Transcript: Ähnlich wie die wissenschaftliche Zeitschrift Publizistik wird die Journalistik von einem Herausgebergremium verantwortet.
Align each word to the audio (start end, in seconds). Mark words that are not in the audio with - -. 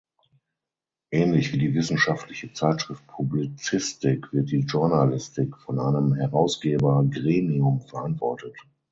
Ähnlich 1.11 1.53
wie 1.53 1.59
die 1.59 1.75
wissenschaftliche 1.75 2.51
Zeitschrift 2.53 3.05
Publizistik 3.05 4.33
wird 4.33 4.49
die 4.49 4.61
Journalistik 4.61 5.55
von 5.59 5.77
einem 5.79 6.15
Herausgebergremium 6.15 7.81
verantwortet. 7.81 8.57